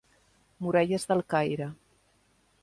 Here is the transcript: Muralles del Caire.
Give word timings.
Muralles 0.67 1.05
del 1.11 1.21
Caire. 1.35 1.69